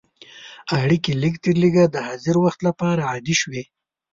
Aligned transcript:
اړیکې 0.79 1.11
لږترلږه 1.23 1.85
د 1.89 1.95
حاضر 2.07 2.35
وخت 2.43 2.59
لپاره 2.67 3.01
عادي 3.09 3.35
شوې. 3.41 3.63